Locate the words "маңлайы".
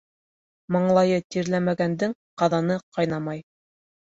0.75-1.19